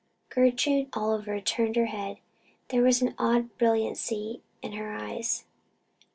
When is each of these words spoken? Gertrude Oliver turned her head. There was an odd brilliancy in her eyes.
Gertrude 0.31 0.89
Oliver 0.93 1.39
turned 1.39 1.75
her 1.75 1.85
head. 1.85 2.17
There 2.69 2.81
was 2.81 3.03
an 3.03 3.13
odd 3.19 3.55
brilliancy 3.59 4.41
in 4.63 4.71
her 4.73 4.93
eyes. 4.95 5.45